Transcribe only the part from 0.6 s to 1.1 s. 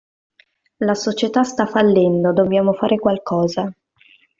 La